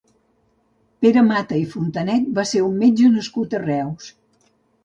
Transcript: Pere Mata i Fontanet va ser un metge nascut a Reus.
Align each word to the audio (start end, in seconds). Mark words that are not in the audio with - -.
Pere 1.05 1.23
Mata 1.27 1.59
i 1.63 1.67
Fontanet 1.75 2.25
va 2.39 2.47
ser 2.53 2.65
un 2.71 2.81
metge 2.85 3.11
nascut 3.19 3.57
a 3.59 3.63
Reus. 3.67 4.13